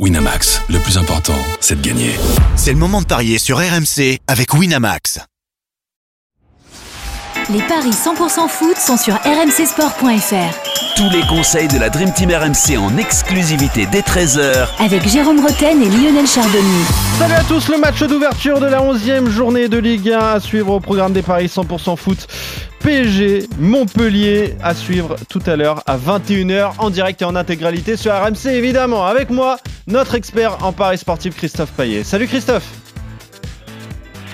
Winamax, 0.00 0.60
le 0.70 0.80
plus 0.80 0.98
important, 0.98 1.38
c'est 1.60 1.80
de 1.80 1.86
gagner. 1.86 2.10
C'est 2.56 2.72
le 2.72 2.78
moment 2.78 3.00
de 3.00 3.06
parier 3.06 3.38
sur 3.38 3.58
RMC 3.58 4.18
avec 4.26 4.52
Winamax. 4.52 5.20
Les 7.48 7.60
paris 7.62 7.90
100% 7.90 8.48
foot 8.48 8.76
sont 8.76 8.96
sur 8.96 9.14
rmcsport.fr. 9.14 10.96
Tous 10.96 11.10
les 11.10 11.22
conseils 11.28 11.68
de 11.68 11.78
la 11.78 11.90
Dream 11.90 12.12
Team 12.12 12.30
RMC 12.32 12.76
en 12.76 12.96
exclusivité 12.96 13.86
dès 13.86 14.00
13h 14.00 14.66
Avec 14.80 15.06
Jérôme 15.08 15.38
Roten 15.38 15.80
et 15.80 15.88
Lionel 15.88 16.26
Chardonnay. 16.26 16.84
Salut 17.20 17.34
à 17.34 17.44
tous, 17.44 17.68
le 17.68 17.78
match 17.78 18.02
d'ouverture 18.02 18.58
de 18.58 18.66
la 18.66 18.80
11e 18.80 19.28
journée 19.28 19.68
de 19.68 19.78
Ligue 19.78 20.10
1 20.10 20.18
à 20.18 20.40
suivre 20.40 20.72
au 20.72 20.80
programme 20.80 21.12
des 21.12 21.22
paris 21.22 21.46
100% 21.46 21.96
foot. 21.96 22.26
PSG 22.84 23.48
Montpellier 23.58 24.56
à 24.62 24.74
suivre 24.74 25.16
tout 25.30 25.40
à 25.46 25.56
l'heure 25.56 25.82
à 25.86 25.96
21h 25.96 26.74
en 26.78 26.90
direct 26.90 27.22
et 27.22 27.24
en 27.24 27.34
intégralité 27.34 27.96
sur 27.96 28.12
RMC 28.12 28.48
évidemment. 28.48 29.06
Avec 29.06 29.30
moi, 29.30 29.56
notre 29.86 30.14
expert 30.14 30.62
en 30.62 30.70
paris 30.72 30.98
sportif 30.98 31.34
Christophe 31.34 31.72
Payet. 31.72 32.04
Salut 32.04 32.26
Christophe 32.26 32.70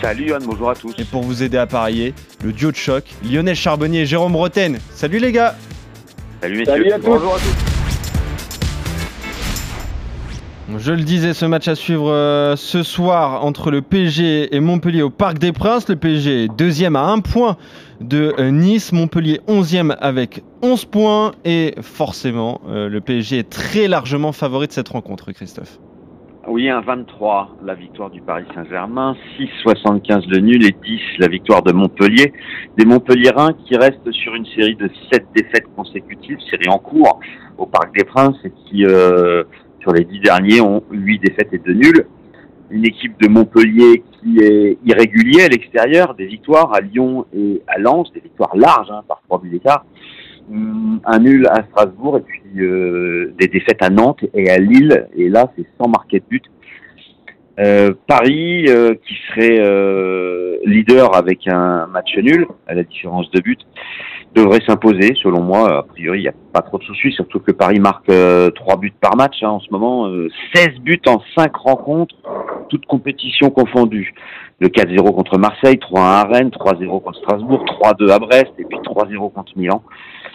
Salut 0.03 0.31
Yann, 0.31 0.43
bonjour 0.45 0.69
à 0.69 0.75
tous. 0.75 0.93
Et 0.99 1.05
pour 1.05 1.23
vous 1.23 1.45
aider 1.45 1.59
à 1.59 1.69
parier, 1.69 2.13
le 2.43 2.53
duo 2.53 2.73
de 2.73 2.77
choc, 2.77 3.05
Lionel 3.23 3.55
Charbonnier 3.55 4.01
et 4.01 4.07
Jérôme 4.07 4.35
Roten. 4.35 4.81
Salut 4.93 5.21
les 5.21 5.31
gars 5.31 5.55
Salut 6.43 6.59
messieurs. 6.59 6.73
Salut 6.73 6.93
à 6.93 6.99
tous. 6.99 7.07
Bonjour 7.07 7.35
à 7.37 7.39
tous. 7.39 7.70
Je 10.83 10.93
le 10.93 11.03
disais, 11.03 11.35
ce 11.35 11.45
match 11.45 11.69
à 11.69 11.75
suivre 11.75 12.11
euh, 12.11 12.57
ce 12.57 12.83
soir 12.83 13.45
entre 13.45 13.71
le 13.71 13.83
PSG 13.83 14.57
et 14.57 14.61
Montpellier 14.61 15.03
au 15.03 15.11
Parc 15.11 15.37
des 15.37 15.53
Princes. 15.53 15.87
Le 15.91 15.97
PSG 15.97 16.45
est 16.45 16.49
deuxième 16.49 16.97
à 16.97 17.03
un 17.03 17.19
point 17.19 17.59
de 18.01 18.33
euh, 18.39 18.51
Nice, 18.51 18.91
Montpellier 18.91 19.41
onzième 19.47 19.95
avec 20.01 20.43
11 20.63 20.87
points. 20.87 21.33
Et 21.45 21.75
forcément, 21.83 22.63
euh, 22.67 22.89
le 22.89 23.03
PSG 23.03 23.41
est 23.41 23.51
très 23.51 23.89
largement 23.89 24.33
favori 24.33 24.69
de 24.69 24.73
cette 24.73 24.89
rencontre, 24.89 25.33
Christophe. 25.33 25.79
Oui, 26.49 26.71
un 26.71 26.81
23, 26.81 27.57
la 27.63 27.75
victoire 27.75 28.09
du 28.09 28.23
Paris 28.23 28.47
Saint-Germain, 28.55 29.15
6,75 29.39 30.31
le 30.31 30.39
nul 30.39 30.65
et 30.65 30.75
10 30.83 31.01
la 31.19 31.29
victoire 31.29 31.63
de 31.63 31.73
Montpellier. 31.73 32.33
Des 32.79 32.87
Montpelliérains 32.87 33.53
qui 33.67 33.77
restent 33.77 34.11
sur 34.13 34.35
une 34.35 34.47
série 34.47 34.77
de 34.77 34.89
7 35.13 35.27
défaites 35.37 35.67
consécutives, 35.77 36.39
série 36.49 36.71
en 36.71 36.79
cours 36.79 37.21
au 37.59 37.67
Parc 37.67 37.95
des 37.95 38.05
Princes 38.05 38.39
et 38.45 38.53
qui, 38.65 38.87
sur 39.81 39.93
les 39.93 40.05
10 40.05 40.21
derniers, 40.21 40.61
ont 40.61 40.83
8 40.91 41.19
défaites 41.21 41.53
et 41.53 41.59
2 41.59 41.73
nuls. 41.73 42.07
Une 42.71 42.85
équipe 42.85 43.21
de 43.21 43.29
Montpellier 43.29 44.03
qui 44.21 44.39
est 44.39 44.79
irrégulière 44.85 45.47
à 45.47 45.49
l'extérieur, 45.49 46.15
des 46.15 46.27
victoires 46.27 46.73
à 46.73 46.81
Lyon 46.81 47.27
et 47.35 47.63
à 47.67 47.79
Lens, 47.79 48.13
des 48.13 48.21
victoires 48.21 48.57
larges 48.57 48.91
hein, 48.91 49.03
par 49.09 49.21
3 49.27 49.41
buts 49.41 49.51
d'écart. 49.51 49.85
Hum, 50.51 51.01
Un 51.05 51.19
nul 51.19 51.47
à 51.49 51.63
Strasbourg 51.71 52.19
et 52.19 52.21
puis 52.21 52.43
euh, 52.59 53.35
des 53.39 53.49
défaites 53.49 53.83
à 53.83 53.91
Nantes 53.91 54.25
et 54.35 54.51
à 54.51 54.59
Lille. 54.59 55.09
Et 55.17 55.29
là, 55.29 55.53
c'est 55.57 55.67
sans 55.81 55.89
marquer 55.89 56.21
de 56.21 56.25
but. 56.29 56.45
Euh, 57.61 57.93
Paris, 58.07 58.65
euh, 58.69 58.95
qui 59.07 59.15
serait 59.29 59.59
euh, 59.61 60.57
leader 60.65 61.15
avec 61.15 61.47
un 61.47 61.87
match 61.89 62.17
nul, 62.17 62.47
à 62.67 62.75
la 62.75 62.85
différence 62.85 63.31
de 63.33 63.41
but, 63.41 63.61
devrait 64.35 64.61
s'imposer, 64.67 65.15
selon 65.23 65.43
moi. 65.43 65.79
A 65.79 65.83
priori, 65.83 66.21
il 66.21 66.23
n'y 66.23 66.29
a 66.29 66.35
pas 66.55 66.63
trop 66.63 66.79
de 66.79 66.85
soucis, 66.85 67.13
surtout 67.13 67.41
que 67.41 67.53
Paris 67.53 67.81
marque 67.81 68.09
euh, 68.09 68.51
3 68.51 68.77
buts 68.77 68.93
par 68.99 69.17
match 69.17 69.43
hein, 69.43 69.49
en 69.51 69.61
ce 69.61 69.71
moment. 69.71 70.09
euh, 70.09 70.29
16 70.55 70.79
buts 70.81 71.03
en 71.07 71.21
5 71.37 71.55
rencontres, 71.55 72.15
toutes 72.69 72.87
compétitions 72.87 73.51
confondues. 73.51 74.15
Le 74.61 74.69
4-0 74.69 75.15
contre 75.15 75.39
Marseille, 75.39 75.77
3-1 75.77 75.99
à 76.01 76.23
Rennes, 76.25 76.51
3-0 76.51 77.03
contre 77.03 77.19
Strasbourg, 77.19 77.65
3-2 77.83 78.11
à 78.11 78.19
Brest 78.19 78.53
et 78.59 78.65
puis 78.65 78.79
3-0 78.79 79.33
contre 79.33 79.53
Milan. 79.57 79.83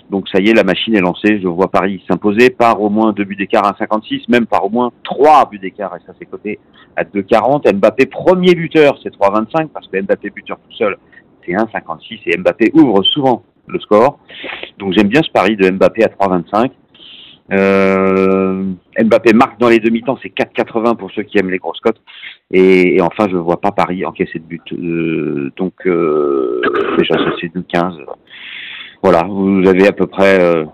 Donc 0.09 0.30
ça 0.30 0.39
y 0.39 0.50
est, 0.50 0.53
la 0.53 0.64
machine 0.64 0.95
est 0.95 1.02
lancée. 1.02 1.39
Je 1.42 1.48
vois 1.48 1.70
Paris 1.70 2.03
s'imposer 2.09 2.50
par 2.50 2.81
au 2.81 2.89
moins 2.89 3.11
deux 3.14 3.23
buts 3.23 3.36
d'écart 3.36 3.66
à 3.66 3.75
56, 3.78 4.28
même 4.30 4.45
par 4.45 4.66
au 4.66 4.70
moins 4.70 4.92
trois 5.03 5.50
buts 5.50 5.59
d'écart, 5.59 5.95
et 5.95 6.06
ça 6.06 6.14
c'est 6.20 6.25
coté 6.25 6.59
à 6.95 7.03
2,40. 7.03 7.73
Mbappé 7.73 8.06
premier 8.06 8.53
buteur, 8.56 8.97
c'est 9.02 9.14
3,25, 9.14 9.70
parce 9.70 9.88
que 9.88 10.02
Mbappé 10.02 10.30
buteur 10.30 10.58
tout 10.58 10.75
seul, 10.75 10.97
c'est 11.45 11.53
1,56, 11.53 12.20
et 12.28 12.38
Mbappé 12.38 12.72
ouvre 12.73 13.03
souvent 13.03 13.44
le 13.68 13.80
score. 13.80 14.19
Donc 14.78 14.94
j'aime 14.94 15.07
bien 15.07 15.22
ce 15.24 15.31
pari 15.31 15.56
de 15.56 15.69
Mbappé 15.69 16.03
à 16.03 16.07
3,25. 16.07 16.72
Euh, 17.51 18.72
Mbappé 19.00 19.34
marque 19.34 19.59
dans 19.59 19.69
les 19.69 19.80
demi-temps, 19.80 20.18
c'est 20.22 20.34
4,80 20.34 20.97
pour 20.97 21.12
ceux 21.12 21.24
qui 21.24 21.38
aiment 21.38 21.51
les 21.51 21.59
grosses 21.59 21.80
cotes. 21.80 22.01
Et, 22.51 23.00
enfin, 23.01 23.28
je 23.30 23.38
vois 23.38 23.62
pas 23.62 23.72
Paris 23.72 24.06
encaisser 24.06 24.40
de 24.40 24.46
but. 24.46 24.63
Euh, 24.74 25.51
donc 25.56 25.74
euh, 25.85 26.62
déjà, 26.97 27.16
ça 27.16 27.31
c'est 27.40 27.53
2,15. 27.53 28.03
Voilà, 29.06 29.22
vous 29.30 29.62
avez 29.68 29.88
à 29.88 29.92
peu 29.92 30.08
près 30.08 30.42
euh, 30.42 30.66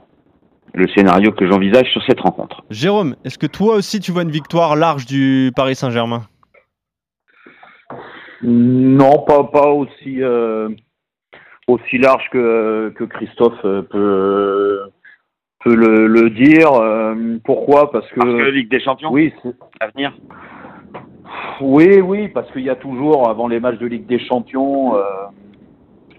le 0.74 0.88
scénario 0.96 1.34
que 1.34 1.46
j'envisage 1.52 1.92
sur 1.92 2.02
cette 2.08 2.22
rencontre. 2.22 2.64
Jérôme, 2.70 3.18
est-ce 3.26 3.38
que 3.38 3.46
toi 3.46 3.76
aussi 3.76 4.00
tu 4.00 4.14
vois 4.14 4.22
une 4.24 4.32
victoire 4.32 4.78
large 4.78 5.06
du 5.06 5.52
Paris 5.54 5.76
Saint-Germain? 5.76 6.22
Non, 8.42 9.20
pas, 9.28 9.44
pas 9.44 9.68
aussi, 9.68 10.24
euh, 10.24 10.70
aussi 11.68 11.98
large 11.98 12.24
que, 12.32 12.94
que 12.96 13.04
Christophe 13.04 13.60
euh, 13.66 13.82
peut, 13.82 14.80
peut 15.66 15.76
le, 15.76 16.08
le 16.08 16.30
dire. 16.30 16.72
Pourquoi? 17.44 17.92
Parce 17.92 18.08
que. 18.12 18.16
Parce 18.16 18.30
que 18.32 18.50
Ligue 18.50 18.72
des 18.72 18.80
Champions 18.80 19.12
oui, 19.12 19.34
c'est- 19.44 19.54
à 19.82 19.88
venir? 19.90 20.14
oui, 21.60 22.00
oui, 22.00 22.30
parce 22.30 22.50
qu'il 22.52 22.64
y 22.64 22.70
a 22.70 22.76
toujours, 22.76 23.30
avant 23.30 23.50
les 23.50 23.60
matchs 23.60 23.78
de 23.78 23.88
Ligue 23.88 24.08
des 24.08 24.20
Champions, 24.26 24.96
euh, 24.96 25.02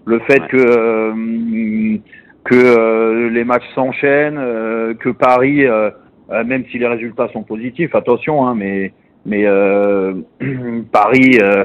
le 0.05 0.19
fait 0.19 0.41
Ouais. 0.41 0.47
que, 0.49 0.57
euh, 0.57 1.97
que 2.43 2.55
euh, 2.55 3.29
les 3.29 3.43
matchs 3.43 3.67
s'enchaînent, 3.73 4.37
euh, 4.37 4.93
que 4.95 5.09
Paris, 5.09 5.65
même 6.45 6.65
si 6.71 6.79
les 6.79 6.87
résultats 6.87 7.29
sont 7.33 7.43
positifs, 7.43 7.93
attention, 7.95 8.45
hein, 8.45 8.55
mais, 8.55 8.93
mais 9.25 9.45
euh, 9.45 10.13
Paris, 10.91 11.37
euh, 11.41 11.63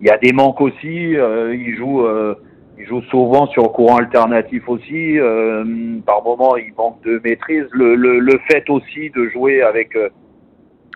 il 0.00 0.06
y 0.06 0.10
a 0.10 0.18
des 0.18 0.32
manques 0.32 0.60
aussi. 0.60 1.16
Euh, 1.16 1.54
ils 1.54 1.76
jouent, 1.76 2.06
euh, 2.06 2.34
ils 2.78 2.86
jouent 2.86 3.02
souvent 3.02 3.46
sur 3.48 3.72
courant 3.72 3.96
alternatif 3.96 4.68
aussi. 4.68 5.18
Euh, 5.18 5.64
par 6.04 6.22
moment, 6.22 6.56
ils 6.56 6.72
manquent 6.76 7.02
de 7.04 7.20
maîtrise. 7.24 7.66
Le, 7.72 7.94
le, 7.94 8.18
le 8.18 8.38
fait 8.50 8.68
aussi 8.68 9.10
de 9.10 9.28
jouer 9.28 9.62
avec 9.62 9.96
euh, 9.96 10.08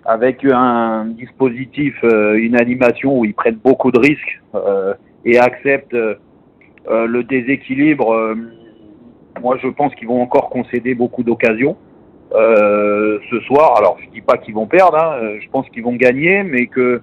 avec 0.06 0.44
un 0.50 1.06
dispositif, 1.06 1.94
euh, 2.04 2.34
une 2.34 2.56
animation 2.58 3.18
où 3.18 3.24
ils 3.26 3.34
prennent 3.34 3.60
beaucoup 3.62 3.90
de 3.90 3.98
risques 3.98 4.40
euh, 4.54 4.94
et 5.26 5.38
acceptent 5.38 5.96
euh, 6.88 7.06
le 7.06 7.22
déséquilibre. 7.24 8.12
euh, 8.12 8.34
moi, 9.42 9.56
je 9.62 9.68
pense 9.68 9.94
qu'ils 9.94 10.08
vont 10.08 10.20
encore 10.22 10.48
concéder 10.50 10.94
beaucoup 10.94 11.22
d'occasions 11.22 11.76
euh, 12.34 13.18
ce 13.30 13.40
soir. 13.40 13.76
Alors, 13.78 13.96
je 14.04 14.10
dis 14.10 14.20
pas 14.20 14.36
qu'ils 14.38 14.54
vont 14.54 14.66
perdre. 14.66 14.96
hein, 14.98 15.38
je 15.40 15.48
pense 15.50 15.68
qu'ils 15.70 15.82
vont 15.82 15.94
gagner, 15.96 16.42
mais 16.42 16.66
que 16.66 17.00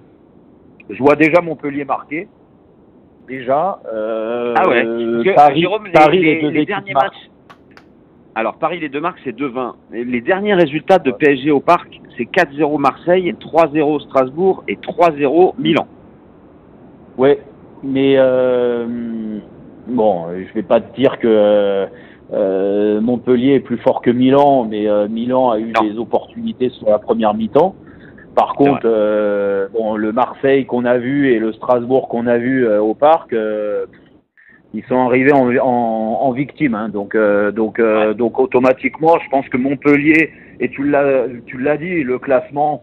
je 0.90 0.98
vois 1.02 1.16
déjà 1.16 1.40
Montpellier 1.40 1.84
marquer. 1.84 2.28
Déjà. 3.26 3.78
Ah 3.84 4.68
ouais. 4.68 4.84
Parce 4.84 5.24
que, 5.24 5.34
Paris, 5.34 5.60
Jérôme, 5.60 5.84
les, 5.86 5.92
Paris, 5.92 6.18
les- 6.20 6.50
les 6.50 6.64
derniers 6.66 6.92
marquent. 6.94 7.12
matchs. 7.12 7.30
Alors, 8.34 8.54
Paris, 8.56 8.78
les 8.78 8.88
deux 8.88 9.00
marques, 9.00 9.18
c'est 9.24 9.36
2-20. 9.36 9.74
Et 9.92 10.04
Les 10.04 10.20
derniers 10.20 10.54
résultats 10.54 10.98
de 10.98 11.10
PSG 11.10 11.50
au 11.50 11.60
Parc, 11.60 12.00
c'est 12.16 12.24
4-0 12.24 12.78
Marseille, 12.78 13.34
3-0 13.40 14.00
Strasbourg 14.00 14.62
et 14.68 14.76
3-0 14.76 15.54
Milan. 15.58 15.86
Ouais, 17.18 17.38
mais 17.82 18.14
euh, 18.16 18.86
bon, 19.88 20.26
je 20.34 20.52
vais 20.54 20.62
pas 20.62 20.80
te 20.80 20.94
dire 20.94 21.18
que 21.18 21.86
euh, 22.32 23.00
Montpellier 23.00 23.54
est 23.54 23.60
plus 23.60 23.78
fort 23.78 24.02
que 24.02 24.10
Milan, 24.10 24.66
mais 24.68 24.88
euh, 24.88 25.08
Milan 25.08 25.50
a 25.50 25.58
eu 25.58 25.72
Non. 25.74 25.88
des 25.88 25.98
opportunités 25.98 26.68
sur 26.70 26.88
la 26.88 26.98
première 26.98 27.34
mi-temps. 27.34 27.74
Par 28.34 28.54
contre, 28.54 28.82
euh, 28.84 29.66
bon, 29.72 29.96
le 29.96 30.12
Marseille 30.12 30.64
qu'on 30.66 30.84
a 30.84 30.98
vu 30.98 31.32
et 31.32 31.38
le 31.38 31.52
Strasbourg 31.52 32.08
qu'on 32.08 32.26
a 32.26 32.38
vu 32.38 32.68
au 32.68 32.94
parc, 32.94 33.34
ils 34.74 34.84
sont 34.84 34.98
arrivés 34.98 35.32
en, 35.32 35.48
en, 35.56 35.66
en 36.20 36.30
victime. 36.32 36.74
hein. 36.74 36.88
donc, 36.88 37.16
donc, 37.54 37.80
donc 38.16 38.38
automatiquement, 38.38 39.18
je 39.24 39.28
pense 39.30 39.48
que 39.48 39.56
Montpellier 39.56 40.30
et 40.60 40.68
tu 40.68 40.84
l'as, 40.88 41.24
tu 41.46 41.58
l'as 41.58 41.76
dit, 41.78 42.04
le 42.04 42.18
classement, 42.18 42.82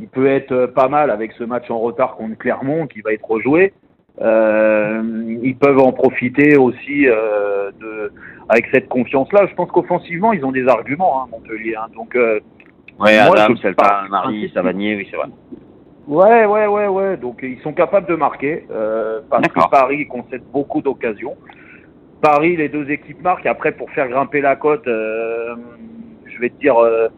il 0.00 0.06
peut 0.06 0.28
être 0.28 0.66
pas 0.66 0.88
mal 0.88 1.10
avec 1.10 1.32
ce 1.32 1.42
match 1.44 1.68
en 1.70 1.78
retard 1.80 2.14
contre 2.16 2.38
Clermont 2.38 2.86
qui 2.86 3.00
va 3.00 3.12
être 3.12 3.28
rejoué. 3.28 3.72
Euh, 4.20 5.38
ils 5.42 5.56
peuvent 5.56 5.78
en 5.78 5.92
profiter 5.92 6.56
aussi 6.56 7.06
euh, 7.08 7.70
de, 7.80 8.12
avec 8.48 8.66
cette 8.72 8.88
confiance-là. 8.88 9.46
Je 9.48 9.54
pense 9.54 9.70
qu'offensivement, 9.70 10.32
ils 10.32 10.44
ont 10.44 10.52
des 10.52 10.66
arguments, 10.66 11.22
hein, 11.22 11.28
Montpellier. 11.30 11.74
hein. 11.76 11.86
donc, 11.94 12.16
euh, 12.16 12.40
Ouais, 12.98 13.16
Moi, 13.24 13.38
Adam, 13.38 13.54
Selpa, 13.56 14.06
Marie, 14.10 14.50
Savanier, 14.52 14.96
oui, 14.96 15.06
c'est 15.08 15.16
vrai. 15.16 15.28
Ouais, 16.08 16.46
ouais, 16.46 16.66
ouais, 16.66 16.88
ouais. 16.88 17.16
Donc 17.16 17.40
ils 17.42 17.60
sont 17.60 17.72
capables 17.72 18.08
de 18.08 18.16
marquer 18.16 18.66
euh, 18.72 19.20
parce 19.30 19.46
que. 19.46 19.70
Paris 19.70 20.08
concède 20.08 20.42
beaucoup 20.52 20.82
d'occasions. 20.82 21.36
Paris, 22.20 22.56
les 22.56 22.68
deux 22.68 22.90
équipes 22.90 23.22
marquent. 23.22 23.46
Après, 23.46 23.70
pour 23.70 23.88
faire 23.92 24.08
grimper 24.08 24.40
la 24.40 24.56
cote, 24.56 24.88
euh, 24.88 25.54
je 26.26 26.40
vais 26.40 26.48
te 26.48 26.58
dire, 26.58 26.76
euh, 26.76 27.08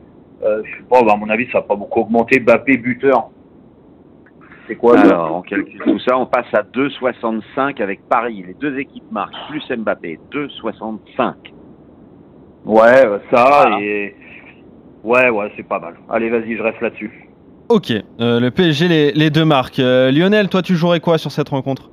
je 0.43 0.70
sais 0.76 0.85
pas, 0.91 1.02
bah, 1.02 1.12
à 1.14 1.17
mon 1.17 1.31
avis, 1.31 1.47
ça 1.47 1.61
va 1.61 1.62
pas 1.62 1.76
beaucoup 1.76 2.00
augmenter. 2.00 2.41
Mbappé 2.41 2.76
buteur. 2.76 3.31
C'est 4.70 4.76
quoi 4.76 4.96
Alors, 5.00 5.34
on 5.34 5.43
calcule 5.43 5.81
tout 5.82 5.99
ça, 5.99 6.17
on 6.17 6.26
passe 6.26 6.46
à 6.52 6.62
2,65 6.62 7.82
avec 7.82 8.08
Paris. 8.08 8.44
Les 8.46 8.55
deux 8.55 8.78
équipes 8.78 9.11
marquent, 9.11 9.34
plus 9.49 9.64
Mbappé, 9.76 10.20
2,65. 10.32 11.32
Ouais, 12.64 13.05
euh, 13.05 13.19
ça 13.32 13.46
Voilà. 13.62 13.81
et 13.81 14.14
ouais, 15.02 15.28
ouais, 15.28 15.50
c'est 15.56 15.67
pas 15.67 15.81
mal. 15.81 15.94
Allez, 16.08 16.31
vas-y, 16.31 16.56
je 16.56 16.62
reste 16.62 16.81
là-dessus. 16.81 17.28
Ok, 17.69 17.90
euh, 18.20 18.38
le 18.38 18.50
PSG, 18.52 18.87
les, 18.87 19.11
les 19.11 19.31
deux 19.31 19.44
marques. 19.44 19.81
Euh, 19.81 20.12
Lionel, 20.12 20.49
toi, 20.49 20.62
tu 20.62 20.76
jouerais 20.76 21.00
quoi 21.00 21.19
sur 21.19 21.32
cette 21.32 21.49
rencontre? 21.49 21.90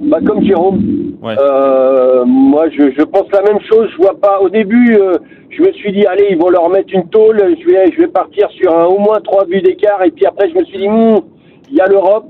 Bah, 0.00 0.18
comme 0.26 0.42
Jérôme. 0.42 0.80
Ouais. 1.20 1.34
Euh, 1.38 2.24
moi, 2.24 2.70
je, 2.70 2.90
je 2.96 3.02
pense 3.02 3.30
la 3.32 3.42
même 3.42 3.60
chose. 3.70 3.90
Je 3.92 3.96
vois 3.98 4.18
pas. 4.18 4.40
Au 4.40 4.48
début, 4.48 4.96
euh, 4.96 5.18
je 5.50 5.60
me 5.62 5.70
suis 5.72 5.92
dit, 5.92 6.06
allez, 6.06 6.28
ils 6.30 6.38
vont 6.38 6.48
leur 6.48 6.70
mettre 6.70 6.94
une 6.94 7.06
tôle. 7.10 7.36
Je 7.38 7.66
vais, 7.66 7.92
je 7.92 7.98
vais 8.00 8.08
partir 8.08 8.48
sur 8.52 8.74
un, 8.74 8.86
au 8.86 8.98
moins 8.98 9.20
trois 9.20 9.44
buts 9.44 9.60
d'écart. 9.60 10.02
Et 10.04 10.10
puis 10.10 10.24
après, 10.24 10.48
je 10.48 10.54
me 10.58 10.64
suis 10.64 10.78
dit, 10.78 10.88
Hmm, 10.88 11.18
il 11.72 11.76
y 11.78 11.80
a 11.80 11.86
l'Europe. 11.88 12.26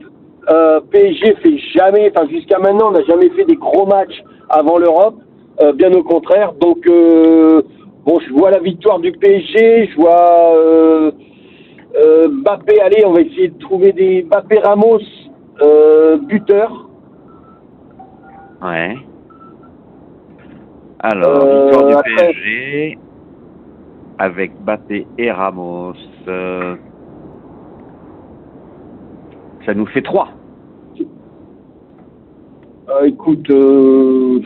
Euh, 0.51 0.81
PSG 0.91 1.35
fait 1.43 1.59
jamais, 1.77 2.11
enfin 2.15 2.27
jusqu'à 2.29 2.59
maintenant, 2.59 2.89
on 2.89 2.93
n'a 2.93 3.03
jamais 3.05 3.29
fait 3.31 3.45
des 3.45 3.55
gros 3.57 3.87
matchs 3.87 4.23
avant 4.49 4.79
l'Europe. 4.79 5.17
Euh, 5.61 5.73
bien 5.73 5.93
au 5.93 6.03
contraire. 6.03 6.53
Donc, 6.61 6.79
euh, 6.89 7.63
bon, 8.07 8.19
je 8.27 8.33
vois 8.33 8.51
la 8.51 8.59
victoire 8.61 8.99
du 9.01 9.13
PSG. 9.13 9.89
Je 9.91 9.97
vois 9.97 11.13
Mbappé. 12.29 12.81
Allez, 12.81 13.05
on 13.05 13.13
va 13.13 13.21
essayer 13.21 13.49
de 13.49 13.59
trouver 13.59 13.93
des 13.93 14.23
Mbappé 14.23 14.59
Ramos 14.61 15.01
buteur. 16.27 16.89
Ouais. 18.63 18.97
Alors, 21.01 21.67
victoire 21.67 21.87
du 21.89 21.95
après- 21.95 22.15
PSG 22.33 22.99
avec 24.19 24.53
Bappé 24.65 25.07
et 25.19 25.31
Ramos. 25.31 25.95
euh, 26.29 26.77
ça 29.67 29.75
nous 29.75 29.87
fait 29.87 30.03
3. 30.03 30.29
Euh, 32.89 33.05
écoute, 33.07 33.49
euh, 33.51 34.41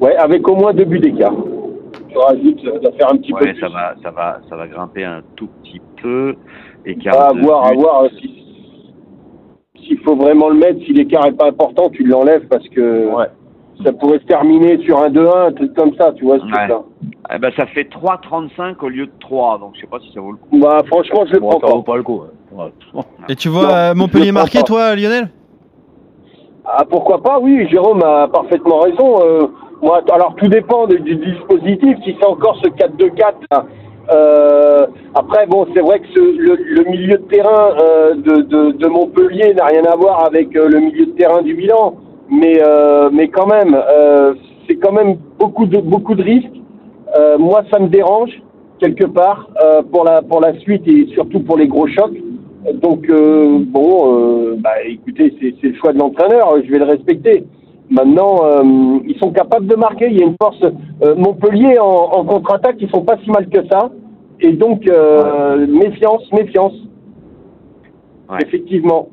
ouais, 0.00 0.16
avec 0.16 0.48
au 0.48 0.54
moins 0.56 0.72
deux 0.72 0.84
buts 0.84 1.00
d'écart. 1.00 1.34
Rajoute, 2.14 2.60
ça 2.64 2.70
va 2.78 2.92
faire 2.92 3.12
un 3.12 3.16
petit 3.16 3.32
peu 3.32 3.40
plus. 3.40 3.58
ça 3.60 3.68
va, 3.68 3.94
ça 4.02 4.10
va, 4.12 4.40
ça 4.48 4.56
va 4.56 4.68
grimper 4.68 5.04
un 5.04 5.22
tout 5.34 5.48
petit 5.62 5.80
peu. 6.00 6.36
À 7.06 7.32
voir, 7.32 7.66
à 7.66 7.72
voir. 7.74 8.04
si- 8.20 8.40
S'il 9.82 9.98
faut 9.98 10.16
vraiment 10.16 10.48
le 10.48 10.54
mettre, 10.56 10.78
si 10.86 10.92
l'écart 10.94 11.26
est 11.26 11.32
pas 11.36 11.48
important, 11.48 11.90
tu 11.90 12.04
l'enlèves 12.04 12.46
parce 12.48 12.66
que 12.68 13.08
ça 13.84 13.92
pourrait 13.92 14.18
se 14.20 14.24
terminer 14.24 14.78
sur 14.84 14.98
un 15.02 15.10
2-1, 15.10 15.48
un 15.48 15.52
truc 15.52 15.74
comme 15.74 15.94
ça, 15.96 16.12
tu 16.12 16.24
vois 16.24 16.38
ce 16.38 16.44
Ouais. 16.44 16.50
truc-là. 16.52 16.82
Eh 17.32 17.38
ben, 17.38 17.50
ça 17.56 17.66
fait 17.66 17.84
3,35 17.90 18.76
au 18.82 18.88
lieu 18.88 19.06
de 19.06 19.12
3. 19.20 19.58
Donc, 19.58 19.72
je 19.74 19.80
sais 19.80 19.86
pas 19.86 19.98
si 20.00 20.12
ça 20.12 20.20
vaut 20.20 20.32
le 20.32 20.36
coup. 20.38 20.58
Bah, 20.58 20.82
franchement, 20.86 21.24
je 21.26 21.32
le 21.34 21.40
prends 21.40 21.58
pas. 21.60 21.82
pas 21.82 21.96
le 21.96 22.02
coup. 22.02 22.22
Et 23.28 23.36
tu 23.36 23.48
vois 23.48 23.62
Non, 23.64 23.74
euh, 23.74 23.94
Montpellier 23.94 24.32
marqué, 24.32 24.62
toi, 24.62 24.94
Lionel? 24.94 25.28
Ah, 26.66 26.84
pourquoi 26.88 27.22
pas 27.22 27.38
Oui, 27.40 27.66
Jérôme 27.70 28.02
a 28.02 28.28
parfaitement 28.28 28.80
raison. 28.80 29.20
Euh, 29.22 29.46
moi, 29.82 30.00
alors 30.12 30.34
tout 30.36 30.48
dépend 30.48 30.86
du, 30.86 30.98
du 31.00 31.16
dispositif. 31.16 31.96
Si 32.04 32.16
c'est 32.18 32.26
encore 32.26 32.56
ce 32.62 32.68
4-2-4, 32.68 33.32
là. 33.50 33.66
Euh, 34.12 34.86
après, 35.14 35.46
bon, 35.46 35.66
c'est 35.74 35.80
vrai 35.80 35.98
que 36.00 36.06
ce- 36.14 36.36
le, 36.38 36.56
le 36.56 36.84
milieu 36.90 37.16
de 37.16 37.22
terrain 37.24 37.74
euh, 37.80 38.14
de, 38.14 38.42
de, 38.42 38.72
de 38.72 38.86
Montpellier 38.86 39.54
n'a 39.54 39.64
rien 39.64 39.84
à 39.84 39.96
voir 39.96 40.24
avec 40.26 40.54
euh, 40.56 40.68
le 40.68 40.78
milieu 40.80 41.06
de 41.06 41.12
terrain 41.12 41.40
du 41.40 41.54
Milan, 41.54 41.94
mais 42.30 42.60
euh, 42.62 43.08
mais 43.10 43.28
quand 43.28 43.46
même, 43.46 43.74
euh, 43.74 44.34
c'est 44.68 44.76
quand 44.76 44.92
même 44.92 45.16
beaucoup 45.38 45.64
de 45.64 45.78
beaucoup 45.78 46.14
de 46.14 46.22
risques. 46.22 46.50
Euh, 47.16 47.38
moi, 47.38 47.62
ça 47.72 47.78
me 47.78 47.88
dérange 47.88 48.30
quelque 48.80 49.04
part 49.04 49.48
euh, 49.62 49.82
pour 49.82 50.04
la 50.04 50.22
pour 50.22 50.40
la 50.40 50.58
suite 50.58 50.86
et 50.88 51.06
surtout 51.14 51.40
pour 51.40 51.56
les 51.56 51.68
gros 51.68 51.86
chocs. 51.86 52.20
Donc 52.74 53.08
euh, 53.08 53.58
bon, 53.60 54.56
bah 54.58 54.70
écoutez, 54.86 55.34
c'est 55.40 55.68
le 55.68 55.74
choix 55.74 55.92
de 55.92 55.98
l'entraîneur, 55.98 56.56
je 56.64 56.70
vais 56.70 56.78
le 56.78 56.86
respecter. 56.86 57.44
Maintenant, 57.90 58.40
ils 59.06 59.16
sont 59.18 59.30
capables 59.30 59.66
de 59.66 59.76
marquer. 59.76 60.06
Il 60.10 60.18
y 60.18 60.22
a 60.22 60.26
une 60.26 60.36
force. 60.40 60.64
Montpellier 61.16 61.78
en, 61.78 61.84
en 61.84 62.24
contre-attaque, 62.24 62.76
ils 62.80 62.88
sont 62.88 63.02
pas 63.02 63.18
si 63.22 63.30
mal 63.30 63.46
que 63.50 63.66
ça. 63.68 63.90
Et 64.40 64.52
donc 64.52 64.86
méfiance, 65.68 66.22
méfiance. 66.32 66.72
Ouais. 68.30 68.38
Effectivement. 68.40 69.08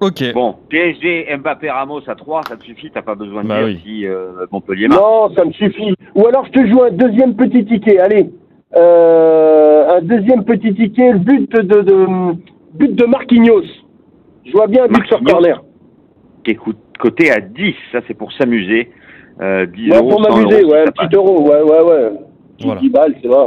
Ok. 0.00 0.32
Bon, 0.34 0.54
PSG, 0.68 1.26
Mbappé, 1.38 1.70
Ramos 1.70 2.00
à 2.06 2.14
3, 2.14 2.42
ça 2.48 2.56
te 2.56 2.64
suffit. 2.64 2.90
T'as 2.92 3.02
pas 3.02 3.14
besoin 3.14 3.42
de 3.44 3.48
Bah 3.48 3.58
dire 3.58 3.66
oui. 3.66 3.80
si 3.84 4.06
euh, 4.06 4.46
Montpellier 4.52 4.88
marque. 4.88 5.00
Non, 5.00 5.34
ça 5.34 5.44
me 5.44 5.52
suffit. 5.52 5.94
Ou 6.14 6.26
alors 6.26 6.44
je 6.46 6.50
te 6.52 6.66
joue 6.66 6.82
un 6.82 6.90
deuxième 6.90 7.34
petit 7.34 7.64
ticket. 7.64 7.98
Allez, 7.98 8.30
euh, 8.76 9.96
un 9.98 10.02
deuxième 10.02 10.44
petit 10.44 10.74
ticket. 10.74 11.12
Le 11.12 11.18
but 11.18 11.50
de, 11.52 11.80
de 11.82 12.06
but 12.74 12.94
de 12.94 13.04
Marquinhos. 13.06 13.62
Je 14.44 14.52
vois 14.52 14.66
bien 14.66 14.84
un 14.84 14.88
but 14.88 15.06
sur 15.06 15.22
corner. 15.24 15.62
Qui 16.44 16.52
est 16.52 16.54
co- 16.56 16.72
coté 16.98 17.30
à 17.30 17.40
10. 17.40 17.74
Ça, 17.92 18.00
c'est 18.06 18.14
pour 18.14 18.32
s'amuser. 18.32 18.90
Euh, 19.40 19.66
10 19.66 19.90
Ouais, 19.90 19.96
euros, 19.98 20.08
pour 20.10 20.24
100 20.24 20.30
m'amuser, 20.36 20.62
euros, 20.62 20.72
ouais, 20.72 20.80
un 20.86 20.90
petit 20.92 21.14
euro, 21.16 21.40
ouais, 21.42 21.62
ouais, 21.62 21.82
ouais. 21.82 22.10
Petit 22.56 22.66
Voilà. 22.66 22.80
10 22.80 22.90
balles, 22.90 23.14
c'est 23.20 23.28
vrai. 23.28 23.46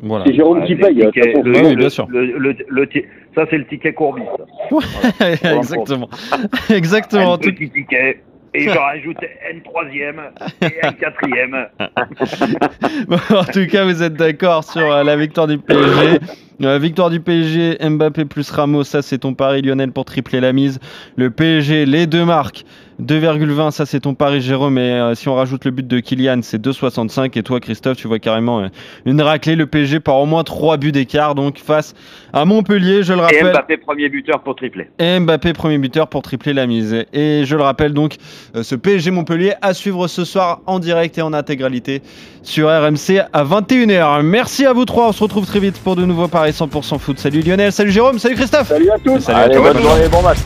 Voilà. 0.00 0.24
C'est 0.26 0.34
Jérôme 0.34 0.60
Ouais, 0.60 0.66
qui 0.66 0.76
paye. 0.76 1.10
Oui, 1.44 1.76
bien 1.76 1.88
sûr. 1.88 2.06
le- 2.08 2.38
le- 2.38 2.56
le 2.68 2.86
ti- 2.88 3.04
ça, 3.34 3.44
c'est 3.50 3.58
le 3.58 3.66
ticket 3.66 3.92
Courbis. 3.94 4.22
ça. 4.70 5.56
Exactement. 5.56 6.08
Exactement. 6.70 7.32
En 7.32 7.34
Un 7.34 7.38
tout- 7.38 7.50
petit 7.52 7.70
ticket. 7.70 8.22
Et 8.54 8.60
je 8.62 8.70
rajoute 8.70 9.18
N 9.50 9.60
troisième 9.62 10.20
et 10.62 10.66
N 10.82 10.94
quatrième. 10.98 11.66
Bon, 13.08 13.16
en 13.36 13.44
tout 13.44 13.66
cas, 13.70 13.84
vous 13.84 14.02
êtes 14.02 14.14
d'accord 14.14 14.64
sur 14.64 14.90
euh, 14.90 15.02
la 15.04 15.16
victoire 15.16 15.46
du 15.46 15.58
PSG. 15.58 16.18
Euh, 16.62 16.78
victoire 16.78 17.10
du 17.10 17.20
PSG, 17.20 17.78
Mbappé 17.80 18.24
plus 18.24 18.50
Ramos, 18.50 18.84
ça 18.84 19.00
c'est 19.00 19.18
ton 19.18 19.34
pari 19.34 19.62
Lionel 19.62 19.92
pour 19.92 20.04
tripler 20.04 20.40
la 20.40 20.52
mise. 20.52 20.80
Le 21.16 21.30
PSG, 21.30 21.86
les 21.86 22.06
deux 22.06 22.24
marques, 22.24 22.64
2,20, 23.02 23.70
ça 23.70 23.86
c'est 23.86 24.00
ton 24.00 24.14
pari 24.14 24.40
Jérôme. 24.40 24.76
Et 24.78 24.92
euh, 24.92 25.14
si 25.14 25.28
on 25.28 25.34
rajoute 25.34 25.64
le 25.64 25.70
but 25.70 25.86
de 25.86 26.00
Kylian, 26.00 26.40
c'est 26.42 26.60
2,65. 26.60 27.38
Et 27.38 27.42
toi 27.42 27.60
Christophe, 27.60 27.96
tu 27.96 28.08
vois 28.08 28.18
carrément 28.18 28.60
euh, 28.60 28.68
une 29.04 29.22
raclée. 29.22 29.54
Le 29.54 29.66
PSG 29.66 30.00
par 30.00 30.16
au 30.16 30.26
moins 30.26 30.42
3 30.42 30.78
buts 30.78 30.90
d'écart, 30.90 31.36
donc 31.36 31.58
face 31.58 31.94
à 32.32 32.44
Montpellier, 32.44 33.04
je 33.04 33.12
le 33.12 33.20
Et 33.20 33.22
rappelle. 33.22 33.52
Mbappé, 33.52 33.76
premier 33.76 34.08
buteur 34.08 34.42
pour 34.42 34.56
tripler. 34.56 34.88
Et 34.98 35.20
Mbappé, 35.20 35.52
premier 35.52 35.78
buteur 35.78 36.08
pour 36.08 36.22
tripler 36.22 36.52
la 36.52 36.66
mise. 36.66 37.04
Et 37.12 37.44
je 37.44 37.56
le 37.56 37.62
rappelle 37.62 37.92
donc, 37.92 38.16
euh, 38.56 38.64
ce 38.64 38.74
PSG 38.74 39.12
Montpellier 39.12 39.54
à 39.62 39.74
suivre 39.74 40.08
ce 40.08 40.24
soir 40.24 40.60
en 40.66 40.80
direct 40.80 41.16
et 41.18 41.22
en 41.22 41.32
intégralité 41.32 42.02
sur 42.42 42.66
RMC 42.68 43.20
à 43.32 43.44
21h. 43.44 44.22
Merci 44.22 44.66
à 44.66 44.72
vous 44.72 44.84
trois, 44.84 45.08
on 45.08 45.12
se 45.12 45.22
retrouve 45.22 45.46
très 45.46 45.60
vite 45.60 45.78
pour 45.78 45.94
de 45.94 46.04
nouveaux 46.04 46.28
paris 46.28 46.47
100% 46.52 46.98
foot. 46.98 47.18
Salut 47.18 47.42
Lionel, 47.42 47.72
salut 47.72 47.92
Jérôme, 47.92 48.18
salut 48.18 48.36
Christophe. 48.36 48.68
Salut 48.68 48.90
à 48.90 48.98
tous. 48.98 49.20
Salut 49.20 49.38
Allez, 49.38 49.56
toi. 49.56 49.72
bonne 49.72 49.82
journée, 49.82 50.08
bon 50.08 50.22
match. 50.22 50.38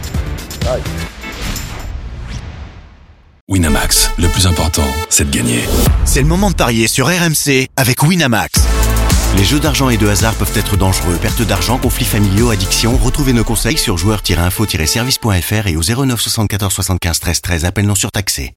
Winamax, 3.49 4.10
le 4.19 4.28
plus 4.28 4.46
important, 4.46 4.87
c'est 5.10 5.31
de 5.31 5.37
gagner. 5.37 5.60
C'est 6.04 6.20
le 6.22 6.26
moment 6.26 6.50
de 6.50 6.54
parier 6.54 6.88
sur 6.88 7.06
RMC 7.06 7.66
avec 7.76 8.02
Winamax. 8.02 8.62
Les 9.37 9.44
jeux 9.44 9.60
d'argent 9.60 9.88
et 9.88 9.96
de 9.96 10.06
hasard 10.08 10.34
peuvent 10.34 10.52
être 10.56 10.76
dangereux. 10.76 11.16
Perte 11.20 11.43
d'argent, 11.43 11.78
conflits 11.78 12.05
familiaux, 12.05 12.50
addiction. 12.50 12.96
Retrouvez 12.98 13.32
nos 13.32 13.44
conseils 13.44 13.78
sur 13.78 13.96
joueurs-info-service.fr 13.96 15.67
et 15.67 15.77
au 15.77 15.82
09 15.82 16.20
74 16.20 16.72
75 16.72 17.20
13 17.20 17.41
13. 17.41 17.65
Appel 17.65 17.86
non 17.86 17.94
surtaxé. 17.94 18.50